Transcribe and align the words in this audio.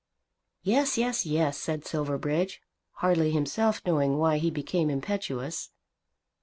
"Yes, 0.63 0.97
yes, 0.97 1.27
yes," 1.27 1.59
said 1.59 1.85
Silverbridge, 1.85 2.59
hardly 3.05 3.29
himself 3.29 3.83
knowing 3.85 4.17
why 4.17 4.39
he 4.39 4.49
became 4.49 4.89
impetuous. 4.89 5.69